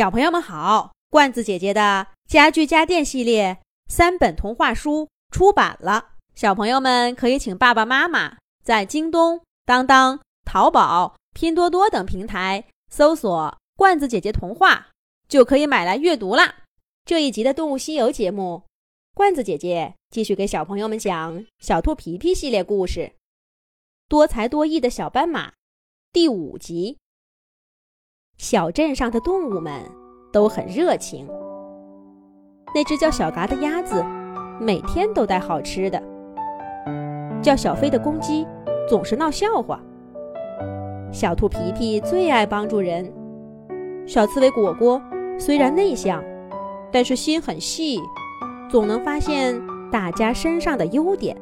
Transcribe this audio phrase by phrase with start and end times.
[0.00, 14.88] 小朋友们好，罐子姐姐的家具家电系列三本童话书出版了，小朋友们可以请爸爸妈妈在京东、当当、淘宝、拼多多等平台搜索“罐子姐姐童话”，
[15.28, 16.60] 就可以买来阅读啦。
[17.04, 18.62] 这一集的《动物西游》节目，
[19.14, 23.00] 罐子姐姐继续给小朋友们讲小兔皮皮系列故事
[24.08, 25.50] 《多才多艺的小斑马》
[26.10, 26.96] 第五集。
[28.40, 29.82] 小镇上的动物们
[30.32, 31.28] 都很热情。
[32.74, 34.02] 那只叫小嘎的鸭子，
[34.58, 36.00] 每天都带好吃的；
[37.42, 38.46] 叫小飞的公鸡，
[38.88, 39.78] 总是闹笑话。
[41.12, 43.12] 小兔皮皮最爱帮助人。
[44.06, 44.98] 小刺猬果果
[45.38, 46.24] 虽然内向，
[46.90, 48.00] 但是心很细，
[48.70, 49.54] 总能发现
[49.92, 51.36] 大家身上的优点。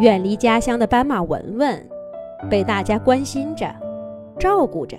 [0.00, 1.88] 远离家乡的斑马文文，
[2.50, 3.74] 被大家关心着。
[4.38, 4.96] 照顾着，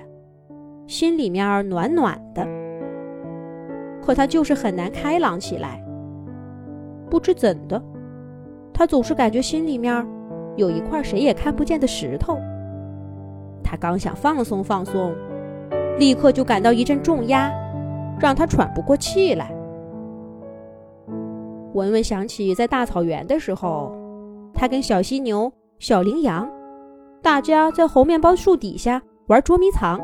[0.87, 2.45] 心里面暖暖的。
[4.01, 5.83] 可他就是很难开朗起来。
[7.09, 7.81] 不知怎的，
[8.73, 10.05] 他总是感觉心里面
[10.55, 12.37] 有一块谁也看不见的石头。
[13.63, 15.13] 他刚想放松放松，
[15.97, 17.51] 立刻就感到一阵重压，
[18.19, 19.51] 让他喘不过气来。
[21.73, 23.95] 文文想起在大草原的时候，
[24.53, 26.49] 他跟小犀牛、小羚羊，
[27.21, 29.01] 大家在猴面包树底下。
[29.29, 30.01] 玩捉迷藏，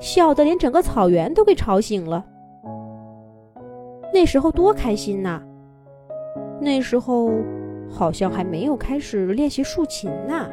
[0.00, 2.24] 笑得连整个草原都给吵醒了。
[4.10, 5.42] 那时候多开心呐！
[6.58, 7.30] 那时候
[7.90, 10.48] 好像还没有开始练习竖琴呢。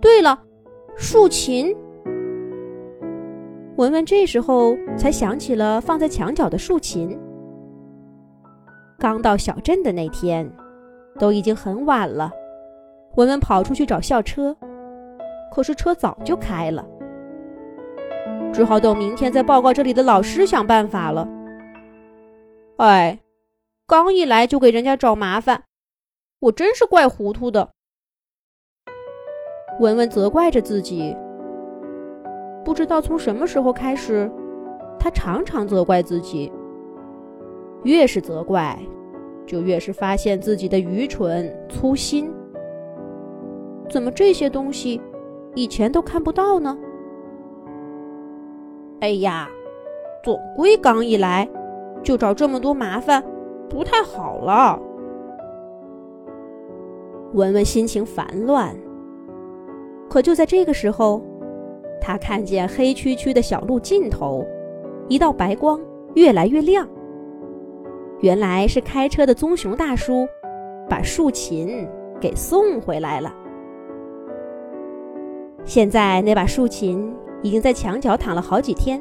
[0.00, 0.40] 对了，
[0.96, 1.76] 竖琴。
[3.76, 7.18] 文文这时候才想起了放在墙角的竖琴。
[8.96, 10.48] 刚到小镇的那天，
[11.18, 12.30] 都已经很晚了。
[13.16, 14.56] 文文跑出去找校车。
[15.54, 16.84] 可是车早就开了，
[18.52, 21.28] 只好等明天再报告这里的老师想办法了。
[22.78, 23.20] 哎，
[23.86, 25.62] 刚一来就给人家找麻烦，
[26.40, 27.70] 我真是怪糊涂的。
[29.78, 31.16] 文文责怪着自己，
[32.64, 34.28] 不知道从什么时候开始，
[34.98, 36.52] 他常常责怪自己。
[37.84, 38.76] 越是责怪，
[39.46, 42.28] 就越是发现自己的愚蠢粗心。
[43.88, 45.00] 怎么这些东西？
[45.54, 46.76] 以前都看不到呢。
[49.00, 49.48] 哎呀，
[50.22, 51.48] 总归刚一来
[52.02, 53.22] 就找这么多麻烦，
[53.68, 54.80] 不太好了。
[57.34, 58.74] 文文心情烦乱，
[60.08, 61.20] 可就在这个时候，
[62.00, 64.46] 他看见黑黢黢的小路尽头，
[65.08, 65.80] 一道白光
[66.14, 66.88] 越来越亮。
[68.20, 70.26] 原来是开车的棕熊大叔
[70.88, 71.86] 把竖琴
[72.20, 73.34] 给送回来了。
[75.64, 77.10] 现在那把竖琴
[77.42, 79.00] 已经在墙角躺了好几天，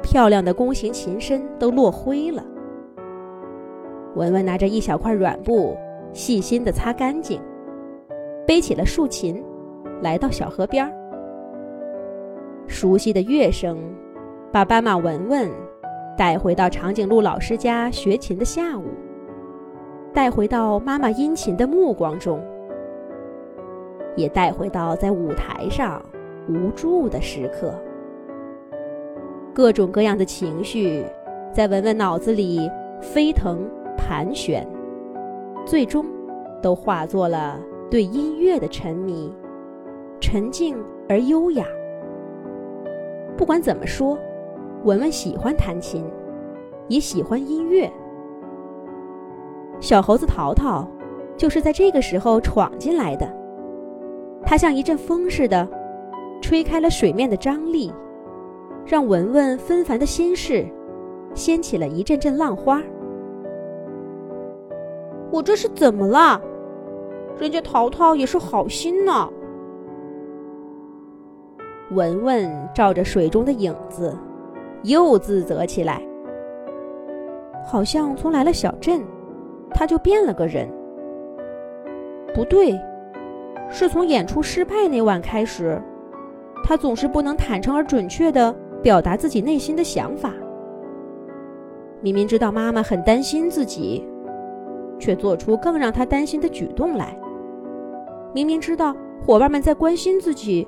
[0.00, 2.42] 漂亮的弓形琴身都落灰了。
[4.14, 5.76] 文文拿着一小块软布，
[6.12, 7.40] 细心地擦干净，
[8.46, 9.42] 背起了竖琴，
[10.02, 10.92] 来到小河边儿。
[12.68, 13.76] 熟悉的乐声，
[14.52, 15.50] 把斑马文文
[16.16, 18.84] 带回到长颈鹿老师家学琴的下午，
[20.12, 22.40] 带回到妈妈殷勤的目光中。
[24.16, 26.00] 也带回到在舞台上
[26.48, 27.74] 无助的时刻，
[29.52, 31.04] 各种各样的情绪
[31.52, 32.70] 在文文脑子里
[33.00, 34.66] 飞腾盘旋，
[35.64, 36.04] 最终
[36.62, 37.58] 都化作了
[37.90, 39.32] 对音乐的沉迷，
[40.20, 40.76] 沉静
[41.08, 41.66] 而优雅。
[43.36, 44.18] 不管怎么说，
[44.84, 46.04] 文文喜欢弹琴，
[46.88, 47.90] 也喜欢音乐。
[49.80, 50.88] 小猴子淘淘
[51.36, 53.43] 就是在这个时候闯进来的。
[54.46, 55.66] 它像一阵风似的，
[56.40, 57.92] 吹开了水面的张力，
[58.84, 60.66] 让文文纷繁的心事
[61.34, 62.82] 掀起了一阵阵浪花。
[65.30, 66.40] 我这是怎么了？
[67.38, 69.28] 人家淘淘也是好心呢。
[71.90, 74.16] 文文照着水中的影子，
[74.84, 76.00] 又自责起来。
[77.64, 79.02] 好像从来了小镇，
[79.70, 80.68] 他就变了个人。
[82.34, 82.78] 不对。
[83.74, 85.82] 是从演出失败那晚开始，
[86.62, 90.32] 他总是不能坦诚而准确地表达自己内心的想法。
[92.00, 94.06] 明明知道妈妈很担心自己，
[94.96, 97.18] 却做出更让他担心的举动来。
[98.32, 98.94] 明明知道
[99.26, 100.64] 伙伴们在关心自己，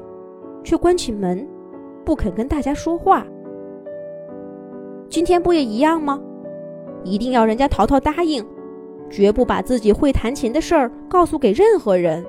[0.64, 1.46] 却关起门，
[2.04, 3.24] 不肯跟大家说话。
[5.08, 6.20] 今天不也一样吗？
[7.04, 8.44] 一定要人家淘淘答应，
[9.08, 12.26] 绝不把自己会弹琴的事儿告诉给任何人。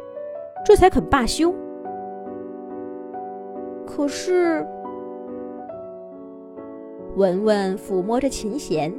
[0.68, 1.56] 这才肯罢休。
[3.86, 4.68] 可是
[7.16, 8.94] 文文抚摸着琴弦，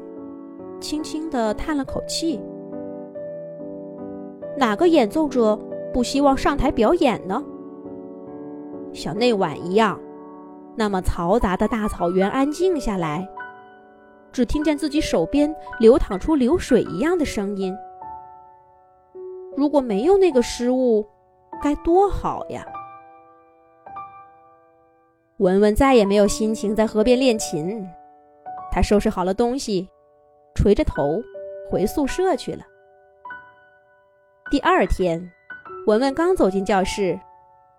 [0.81, 2.41] 轻轻的叹了口气。
[4.57, 5.55] 哪个演奏者
[5.93, 7.45] 不希望上台表演呢？
[8.95, 10.01] 像那晚一样，
[10.75, 13.29] 那么嘈杂的大草原安静下来，
[14.33, 17.77] 只听见自己手边流淌出流水一样的声音。
[19.55, 21.05] 如果没有那个失误，
[21.61, 22.67] 该多好呀！
[25.39, 27.87] 文文再也没有心情在河边练琴，
[28.73, 29.89] 他收拾好了东西，
[30.55, 31.23] 垂着头
[31.71, 32.65] 回宿舍去了。
[34.51, 35.31] 第二天，
[35.87, 37.19] 文文刚走进教室，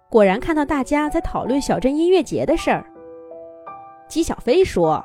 [0.09, 2.85] 果然看到大家在讨论小镇音乐节的事儿。
[4.07, 5.03] 姬小飞说：“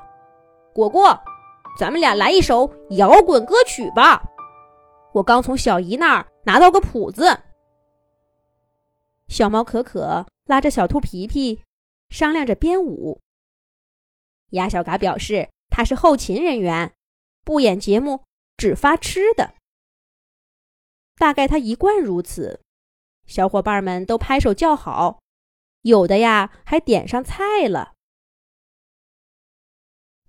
[0.72, 1.18] 果果，
[1.78, 4.22] 咱们俩来一首摇滚歌曲吧，
[5.12, 7.38] 我刚从小姨那儿拿到个谱子。”
[9.34, 11.64] 小猫可可拉着小兔皮皮，
[12.08, 13.20] 商量着编舞。
[14.50, 16.94] 鸭小嘎表示他是后勤人员，
[17.42, 18.22] 不演节目，
[18.56, 19.56] 只发吃的。
[21.16, 22.62] 大概他一贯如此，
[23.26, 25.18] 小伙伴们都拍手叫好，
[25.80, 27.94] 有的呀还点上菜了。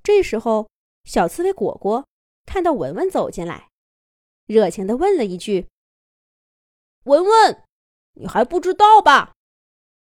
[0.02, 0.68] 这时候，
[1.04, 2.08] 小刺猬果果
[2.48, 3.70] 看到文文走进来，
[4.48, 5.68] 热情的问了一句
[7.06, 7.65] ：“文文，
[8.16, 9.34] 你还不知道吧？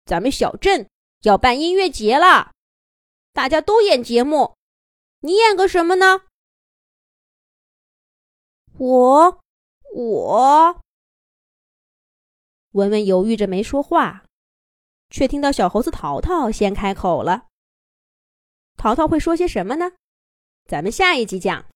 [0.04, 0.88] 咱们小镇
[1.22, 2.52] 要办音乐节了，
[3.32, 4.56] 大家都演节目，
[5.20, 6.22] 你演个什么呢？”
[8.78, 9.40] 我。
[9.94, 10.82] 我，
[12.72, 14.26] 文文犹豫着没说话，
[15.08, 17.46] 却听到小猴子淘淘先开口了。
[18.76, 19.92] 淘淘会说些什么呢？
[20.66, 21.64] 咱们下一集讲。